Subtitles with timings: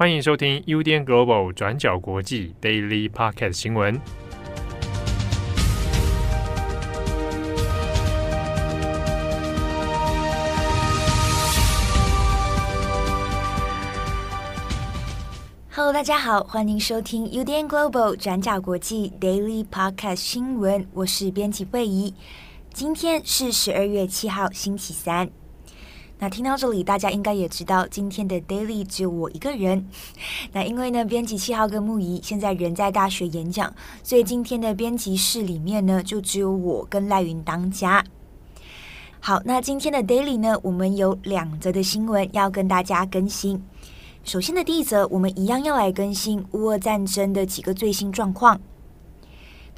[0.00, 4.00] 欢迎收听 UDN Global 转角国际 Daily Podcast 新闻。
[15.70, 20.88] Hello，大家好，欢迎收听 UDN Global 转角国际 Daily Podcast 新闻。
[20.94, 22.14] 我是编辑惠仪，
[22.72, 25.30] 今天是十二月七号，星期三。
[26.22, 29.88] 那听到这里，大家应该也知道，今天的 Daily 只有我一个人。
[30.52, 38.04] 那因为呢，编辑七号跟木仪现在人在大学演讲，所以今天的编辑室里面呢，就只有我跟赖云当家。
[39.18, 43.62] 好，那今天的 Daily 呢，我们有两则的新闻要跟大家更新。
[44.22, 48.60] 首先的第一则，我们一样要来更新乌俄战争的几个最新状况。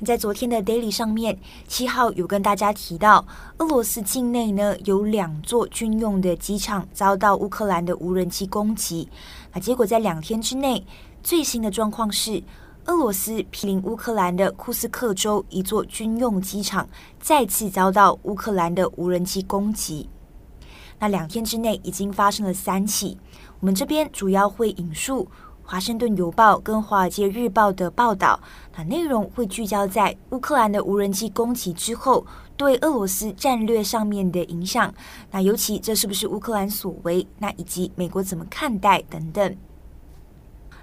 [0.04, 1.38] 在昨天的 Daily 上面，
[1.68, 3.24] 七号有跟大家提到，
[3.58, 9.08] 俄罗斯境内呢有两座军用的机场遭到乌克兰的无人机攻击。
[9.52, 10.84] 那结果在两天之内，
[11.22, 12.42] 最新的状况是，
[12.86, 16.88] 俄罗斯毗邻乌克兰的库斯克州一座军用机场
[17.20, 20.08] 再次遭到乌克兰的无人机攻击。
[20.98, 23.16] 那两天之内已经发生了三起。
[23.60, 25.28] 我们这边主要会引述。
[25.64, 28.38] 华盛顿邮报跟华尔街日报的报道，
[28.76, 34.92] 那内容会聚焦在乌克兰的无人机攻击之后对俄罗斯战略上面的影响。
[35.30, 37.26] 那尤其这是不是乌克兰所为？
[37.38, 39.56] 那以及美国怎么看待等等。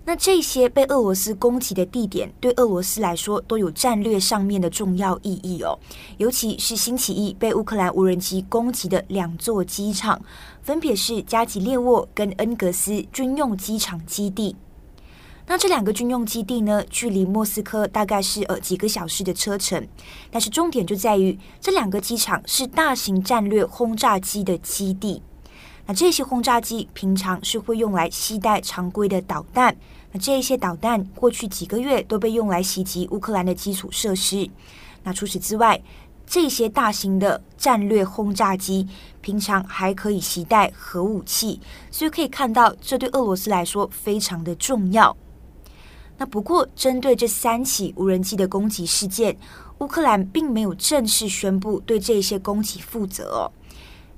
[0.05, 5.77] 那这些被俄罗斯攻击的地点，对俄罗斯来说都有战略上面的重要意义哦。
[6.17, 10.19] 尤其是星期一被乌克兰无人机攻击的两座机场，
[10.63, 14.55] 分别是加吉列沃跟恩格斯军用机场基地。
[15.51, 19.83] 那这两个军用基地呢，距离莫斯科大概是呃几个小时的车程，
[20.29, 25.23] 但是重点就在于这两个机场是大型战略轰炸机的基地。
[25.87, 29.75] 那这些轰炸机平常是会用来携带常规的导弹，
[30.11, 34.47] 那这一些导弹过去几个月都被用来袭击乌克兰的基础设施。
[35.01, 35.81] 那除此之外，
[36.27, 38.87] 这些大型的战略轰炸机
[39.19, 45.17] 平常还可以携带核武器，所以可以看到这对俄罗斯来说非常的重要。
[46.19, 49.37] 那不过，针对这三起无人机的攻击事件，
[49.77, 53.51] 乌克兰并没有正式宣布对这些攻击负责哦。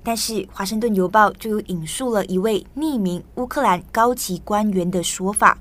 [0.02, 5.60] 但是，《华盛顿邮报》就有引述了一位匿名乌克兰高级官员的说法。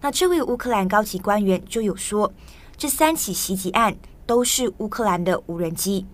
[0.00, 2.32] 那这位乌克兰高级官员就有说，
[2.78, 3.94] 这三起袭击案
[4.24, 6.06] 都是乌克兰的无人机，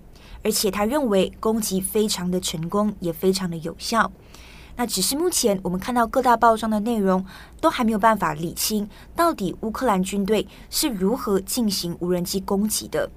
[0.42, 4.10] 而且他认为攻击非常的成功，也非常的有效。
[4.76, 7.24] 那只是目前我们看到各大报章的内容
[7.60, 13.08] 都还没有办法理清，到底乌克兰军队是如何进行无人机攻击的。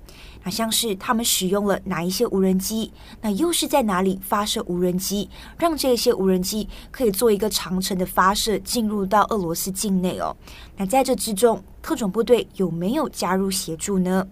[0.43, 10.33] 那像是他们使用了哪一些无人机，那又是在哪里发射无人机，让这些无人机可以做一个长程的发射进入到俄罗斯境内哦。
[10.77, 14.25] 那在这之中，特种部队有没有加入协助呢？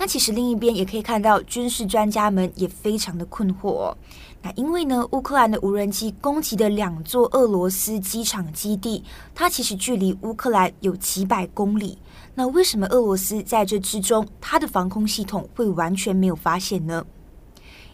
[0.00, 3.98] 那其实另一边也可以看到，军事专家们也非常的困惑哦。
[4.40, 9.02] 那因为呢，乌克兰的无人机攻击的两座俄罗斯机场基地，
[9.34, 11.98] 它其实距离乌克兰有几百公里。
[12.34, 17.04] 那为什么俄罗斯在这之中，它的防空系统会完全没有发现呢？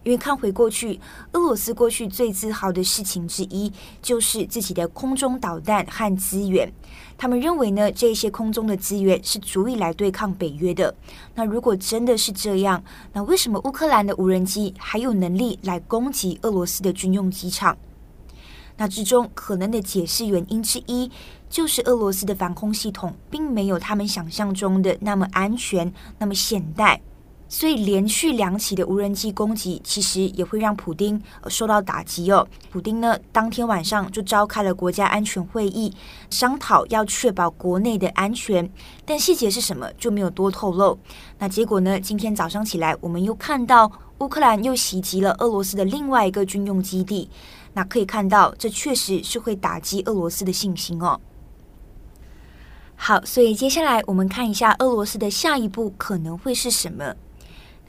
[0.04, 1.00] 因为看回过去，
[1.32, 6.70] 俄罗斯过去最自豪的事情之一，就是自己的空中导弹和资源。
[7.16, 10.94] 他们认为呢，这些空中的资源是足以来对抗北约的。
[11.34, 12.82] 那如果真的是这样，
[13.12, 17.76] 那为什么乌克兰的无人机还有能力来攻击俄罗斯的军用机场？
[18.76, 21.10] 那之中可能的解释原因之一，
[21.48, 27.00] 就是俄罗斯的防空系统并没有他们想象中的那么安全，那么现代。
[27.54, 32.44] 所以连续两起的无人机攻击，其实也会让普丁受到打击哦。
[32.72, 35.94] 普丁呢，当天晚上就召开了国家安全会议，
[36.30, 38.68] 商讨要确保国内的安全，
[39.04, 40.98] 但细节是什么就没有多透露。
[41.38, 43.88] 那结果呢，今天早上起来，我们又看到
[44.18, 47.30] 乌克兰又袭击了俄罗斯的另外一个军用基地。
[47.74, 51.20] 那可以看到，这确实是会打击俄罗斯的信心哦。
[52.96, 57.14] 好，所以接下来我们看一下俄罗斯的下一步可能会是什么。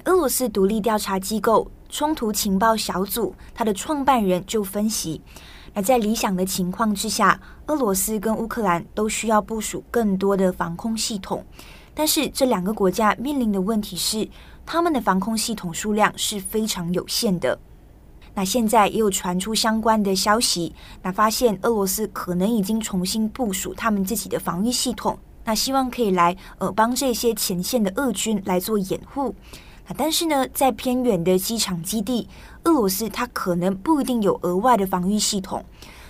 [0.05, 5.19] 俄罗斯独立调查机构冲突情报小组，它的创办人就分析，
[5.73, 11.43] 那在理想的情况之下，俄罗斯跟乌克兰都需要部署更多的防空系统，
[11.95, 14.29] 但是这两个国家面临的问题是，
[14.63, 17.57] 他们的防空系统数量是非常有限的。
[18.35, 29.33] 那现在也有传出相关的消息，那发现俄罗斯可能已经重新部署他们自己的防御系统，那希望可以来呃帮这些前线的俄军来做掩护。
[29.95, 32.27] 但是呢，在偏远的机场基地，
[32.63, 35.63] 俄罗斯它可能不一定有额外的防御系统，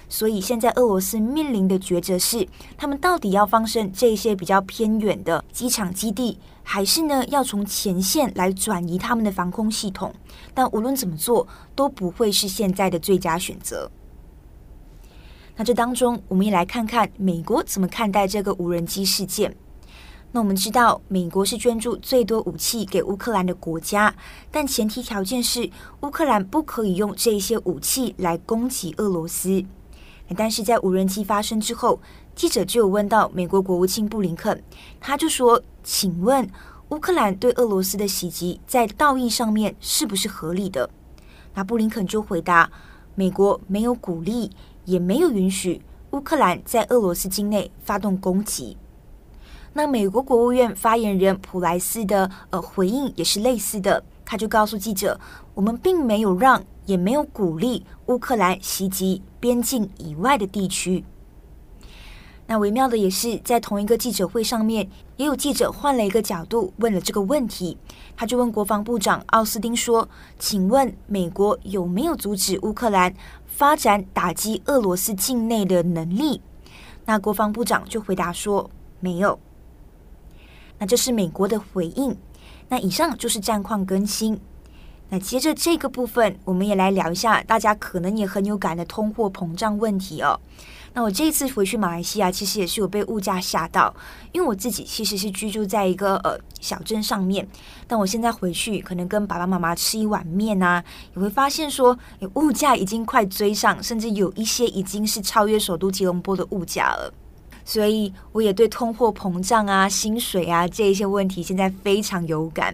[0.08, 10.14] 所以现在俄罗斯面临的抉择是，他们到底要放生这些比较偏远的机场基地，还是呢要从前线来转移他们的防空系统？
[10.54, 11.46] 但无论怎么做，
[11.76, 13.92] 都不会是现在的最佳选择。
[15.58, 19.56] 那这当中，我们也来看看美国怎么看待这个无人机事件。
[20.36, 24.14] 那我们知道，美国是捐助最多武器给乌克兰的国家，
[24.52, 25.70] 但前提条件是
[26.02, 29.64] 乌克兰不可以用这些武器来攻击俄罗斯。
[30.36, 32.02] 但是在无人机发生之后，
[32.36, 34.62] 记者就有问到美国国务卿布林肯，
[35.00, 36.46] 他就说：“请问
[36.90, 40.90] 乌克兰对俄罗斯的袭击在道义上面是不是合理的？”
[41.56, 42.70] 那布林肯就回答
[43.16, 44.52] ：“美国没有鼓励。”
[44.84, 45.82] 也没有允许
[46.12, 48.76] 乌克兰在俄罗斯境内发动攻击。
[49.78, 55.20] 那美国国务院发言人普莱斯的呃回应也是类似的，他就告诉记者
[55.54, 61.04] ：“我们并没有让，也没有鼓励乌克兰袭击边境以外的地区。”
[62.48, 67.78] 那微妙的也是，在同一个记者会上面，也有记者换了一个角度问了这个问题，
[68.16, 70.08] 他就问国防部长奥斯汀说
[70.40, 73.14] ：“请问美国有没有阻止乌克兰？”
[73.46, 76.40] 发展打击俄罗斯境内的能力，
[77.04, 78.70] 那国防部长就回答说
[79.02, 79.38] 没有。
[80.78, 82.16] 那这是美国的回应。
[82.70, 84.40] 那以上就是战况更新。
[85.10, 90.40] 那接着这个部分，我们也来聊一下大家可能也很有感的通货膨胀问题哦。
[90.94, 93.94] 那我这一次回去马来西亚，其实也是有被物价吓到，
[94.32, 97.48] 因为我自己其实是居住在一个呃小镇上面，
[97.86, 100.84] 但我现在回去可能跟爸爸妈妈吃一碗面啊，
[101.14, 101.96] 也会发现说，
[102.36, 107.14] 物价已经快追上，甚至有一些已经是超越首都吉隆坡的物价了，
[107.66, 112.74] 所以我也对通货膨胀啊、薪水啊这一些问题现在非常有感。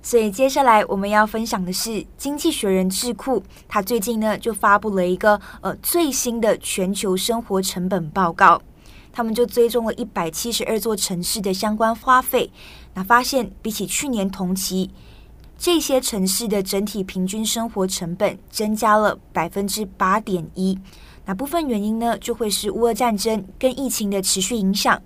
[0.00, 8.62] 所以接下来我们要分享的是《经济学人》智库，他最近呢就发布了一个呃最新的全球生活成本报告，
[9.12, 12.50] 他们就追踪了一百七十二座城市的相关花费，
[12.94, 14.88] 那发现比起去年同期，
[15.58, 20.78] 这些城市的整体平均生活成本增加了百分之八点一，
[21.28, 24.98] 那部分原因呢就会是乌俄战争跟疫情的持续影响。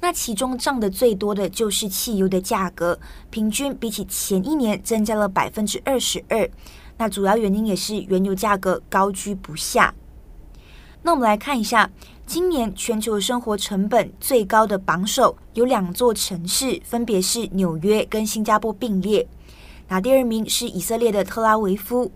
[0.00, 2.98] 那其中涨得最多的就是汽油的价格，
[3.30, 6.50] 平均比起前一年增加了百分之二十二。
[6.98, 9.94] 那主要原因也是原油价格高居不下。
[11.02, 11.88] 那我们来看一下，
[12.26, 19.24] 今年全球生活成本最高的榜首有两座城市，分别是纽约跟新加坡并列。
[19.86, 22.10] 那第二名是以色列的特拉维夫，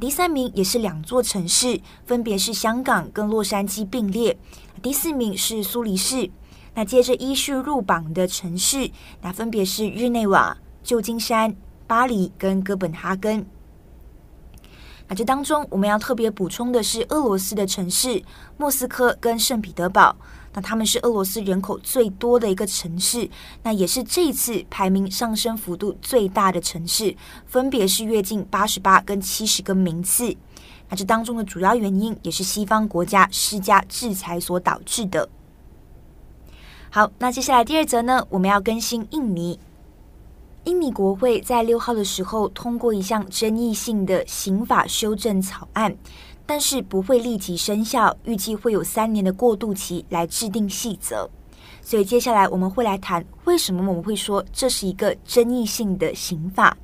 [0.00, 4.36] 第三名也是两座城市，分别是香港跟洛杉矶并列。
[4.82, 6.30] 第四名是苏黎世。
[6.74, 8.90] 那接着依序入榜的城市，
[9.20, 11.54] 那分别是日内瓦、旧金山、
[11.86, 13.46] 巴黎跟哥本哈根。
[15.12, 18.22] 那这当中我们要特别补充的是俄罗斯的城市
[18.56, 20.16] 莫斯科跟圣彼得堡，
[20.54, 23.28] 那他们是俄罗斯人口最多的一个城市，
[23.62, 27.14] 那也是这次排名上升幅度最大的城市，
[27.44, 30.34] 分别是跃进八十八跟七十个名次。
[30.88, 35.28] 那这当中的主要原因也是西方国家施加制裁所导致的。
[36.88, 39.60] 好，那接下来第二则呢，我们要更新印尼。
[40.64, 45.92] 印尼国会在六号的时候通过一项争议性的刑法修正草案，
[46.46, 51.28] 但是不会立即生效，预计会有三年的过渡期来制定细则。
[51.80, 56.76] 所以接下来我们会来谈为什么我们会说这是一个争议性的刑法。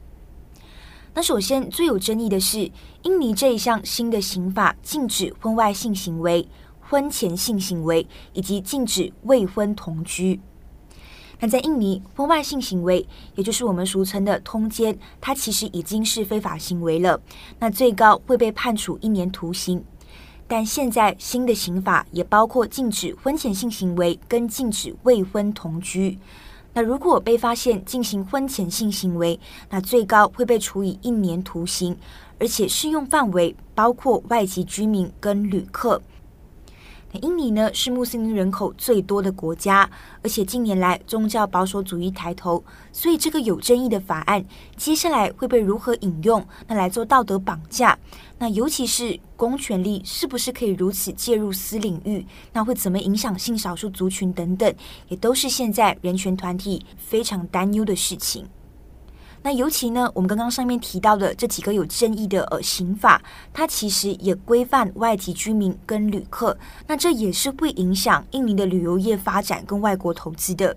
[1.14, 2.70] 那首先最有争议的是，
[3.02, 6.46] 印尼这一项新的刑法禁止婚外性行为。
[6.80, 10.40] 婚前性行为以及禁止未婚同居。
[11.40, 17.20] 那在印尼，婚外性行为，也就是我们俗称的通奸，它其实已经是非法行为了。
[17.60, 19.82] 那最高会被判处一年徒刑。
[20.48, 26.18] 但现在新的刑法也包括禁止婚前性行为跟禁止未婚同居。
[26.72, 31.96] 那如果被发现进行婚前性行为，那最高会被处以一年徒刑，
[32.38, 36.00] 而且适用范围包括外籍居民跟旅客。
[37.22, 39.88] 印尼呢是穆斯林人口最多的国家，
[40.22, 42.62] 而且近年来宗教保守主义抬头，
[42.92, 44.44] 所以这个有争议的法案
[44.76, 47.98] 接下来会被如何引用，那来做道德绑架？
[48.38, 52.24] 那尤其是公权力是不是可以如此介入私领域？
[52.52, 54.72] 那会怎么影响性少数族群等等，
[55.08, 58.46] 也都是现在人权团体非常担忧的事情。
[59.42, 70.76] 那尤其呢，我们刚刚上面提到的这几个有争议的呃刑法，它其实也规范外籍居民跟旅客，那这也是会影响印尼的旅游业发展跟外国投资的。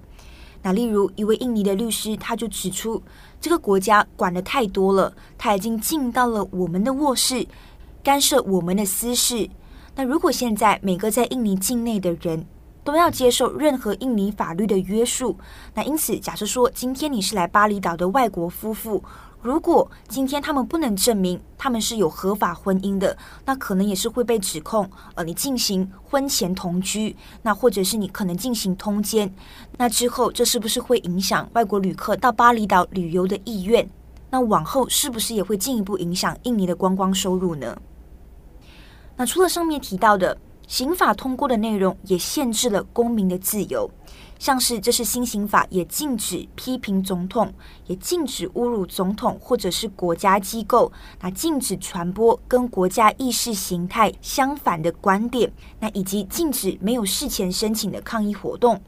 [0.61, 3.01] 那例如一位印尼的律师，他就指出，
[3.41, 7.47] 这个国家管得太多了，他已经进到了我们的卧室，
[8.03, 9.49] 干涉我们的私事。
[9.95, 12.45] 那如果现在每个在印尼境内的人
[12.83, 15.37] 都要接受任何印尼法律的约束，
[15.73, 19.03] 那因此假设说今天你是来巴厘岛的外国夫妇。
[19.41, 29.33] 如果今天他们不能证明他们是有合法婚姻的，那可能也是会被指控，呃，你进行婚前同居，那或者是你可能进行通奸，
[29.77, 33.89] 那之后这是不是会影响外国旅客到巴厘岛旅游的意愿？
[34.29, 37.75] 那往后是不是也会进一步影响印尼的观光收入呢？
[39.17, 40.37] 那除了上面提到的，
[40.71, 43.91] 刑法通过的内容也限制了公民的自由。
[44.39, 47.53] 像是这是新刑法，也禁止批评总统，
[47.87, 58.81] 也禁止侮辱总统或者是国家机构，那禁止传播跟国家意识形态相反的观点，那以及禁止没有事前申请的抗议活动。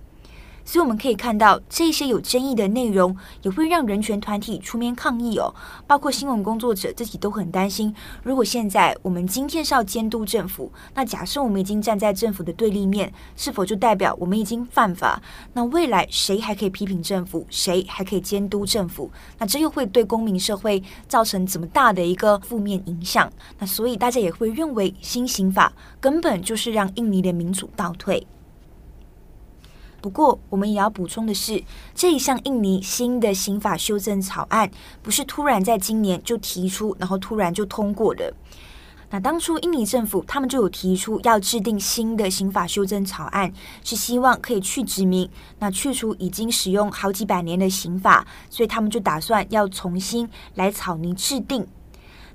[0.66, 5.54] 所以我们可以看到，这些有争议的内容也会让人权团体出面抗议哦。
[5.86, 7.94] 包括新闻工作者自己都很担心，
[8.24, 15.22] 如果现在我们今天是要监督政府，那假设我们已经站在政府的对立面，是否就代表我们已经犯法？
[15.54, 17.46] 那未来谁还可以批评政府？
[17.50, 19.12] 谁还可以监督政府？
[19.38, 23.32] 那这又会对公民社会造成怎么大的一个负面影响？
[23.60, 28.26] 那所以大家也会认为新刑法根本就是让印尼的民主倒退。
[30.04, 31.64] 不过，我们也要补充的是，
[31.96, 34.70] 这一项印尼新的刑法修正草案
[35.02, 38.34] 不是突然在今年就提出，然后突然就通过的。
[39.10, 43.50] 那当初印尼政府他们就有提出要制定新的刑法修正草案，
[43.82, 45.30] 是希望可以去殖民，
[45.60, 51.66] 那去除已经使用好几百年的刑法，所以他们就打算要重新来草拟制定。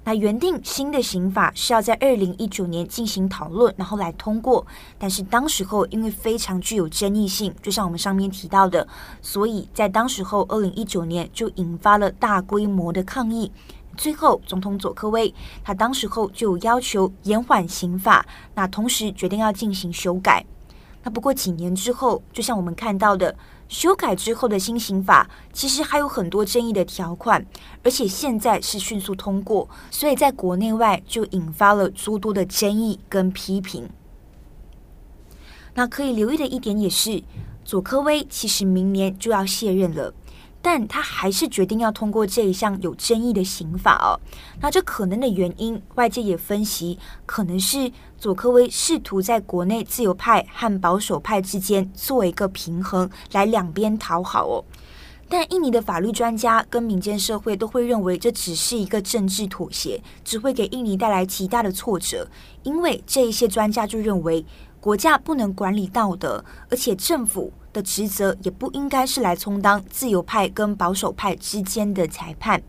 [0.08, 4.66] 那原定新的刑法是要在二零一九年进行讨论，然后来通过。
[4.98, 8.88] 但是当时候因为非常具有争议性，就像我们上面提到的，
[9.20, 13.52] 所以在当时候二零一九年就引发了大规模的抗议。
[13.98, 18.24] 最后，总统佐科威他当时候就要求延缓刑法，
[18.54, 20.42] 那同时决定要进行修改。
[21.02, 23.36] 那不过几年之后，就像我们看到的。
[23.68, 27.46] 修改之后的新刑法其实还有很多争议的条款，
[27.84, 33.88] 而且现在是迅速通过，所以在国内外就引发了诸多的争议跟批评。
[35.74, 37.22] 那可以留意的一点也是，
[37.64, 40.12] 佐科威其实明年就要卸任了。
[40.60, 44.18] 但他还是决定要通过这一项有争议的刑法哦。
[44.60, 54.64] 那这可能的原因，外界也分析，可能是佐科威试图在国内自由派和保守派之间做一个平衡，来两边讨好哦。
[55.28, 62.26] 但印尼的法律专家跟民间社会都会认为，这只是一个政治妥协，只会给印尼带来极大的挫折。
[62.62, 64.44] 因为这一些专家就认为，
[64.80, 67.52] 国家不能管理道德，而且政府。
[67.78, 72.60] 的职责也不应该是来充当自由派跟保守派之间的裁判。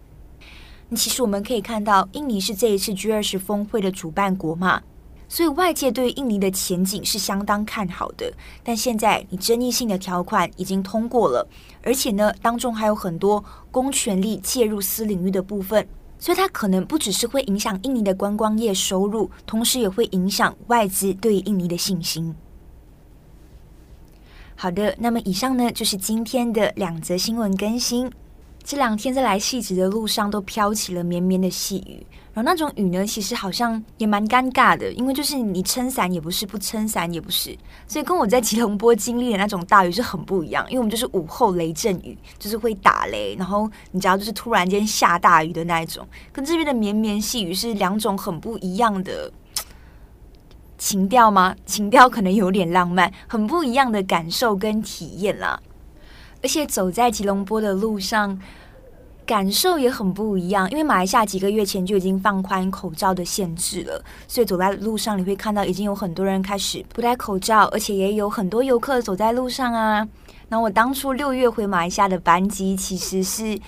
[0.96, 4.82] 其实我们可以看到，印尼是这一次 G20 峰会的主办国嘛，
[5.28, 8.32] 所以外界对印尼的前景是相当看好的。
[8.64, 11.48] 但现在你争议性的条款已经通过了，
[11.84, 15.88] 而且呢，当中还有很多公权力介入私领域的部分，
[16.18, 22.36] 所以它可能不只是会影响印尼的观光业收入，同时也会影响外资对印尼的信心。
[24.62, 28.12] 好的，那么以上呢就是今天的两则新闻更新。
[28.62, 40.66] 这两天在来汐止的路上都飘起了绵绵的细雨，然后那种雨呢，其实好像也蛮尴尬的，因为就是你撑伞也不是，不撑伞也不是，所以跟我在吉隆坡经历的那种大雨是很不一样。
[40.68, 49.32] 因为我们就是午后雷阵雨，就是会打雷，然后你知道就是突然间下大雨的那一种，跟这边的绵绵细雨是两种很不一样的。
[50.80, 51.56] 情调吗？
[51.66, 55.60] 情调可能有点浪漫，很不一样的感受跟体验啦。
[56.42, 58.40] 而且走在吉隆坡的路上，
[59.26, 60.72] 感受也很不一样。
[60.72, 70.08] 因为马来西亚几个月前就已经放宽口罩的限制了，所以走在路上你会看到已经有很多人开始不戴口罩，而且也有很多游客走在路上啊。
[70.48, 73.60] 那我当初六月回马来西亚的班机其实是。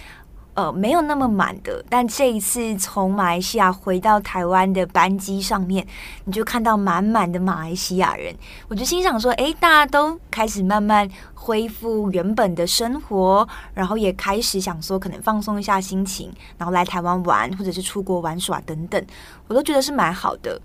[0.53, 5.85] 呃，没有那么满的，但这一次从马来西亚回到台湾的班机上面，
[6.25, 8.35] 你就看到满满的马来西亚人。
[8.67, 19.01] 我就心想说，诶，大家都开始慢慢恢复原本的生活，然后也开始想说，可能放松一下心情，然后来台湾玩，或者是出国玩耍等等，
[19.47, 20.61] 我都觉得是蛮好的。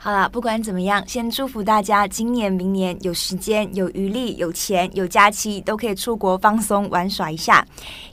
[0.00, 7.66] 好了，不管怎么样，先祝福大家今年、明年有时间、有余力、有钱、有假期，都可以出国放松玩耍一下。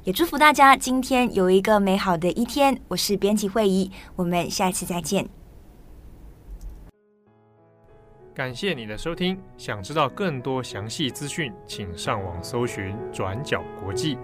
[0.04, 2.76] 也祝福大家今天有一个美好的一天。
[2.88, 5.30] 我是编辑慧仪，我们下次再见。
[8.34, 14.18] 感谢你的收听，想知道更多详细资讯，请上网搜寻转角国际。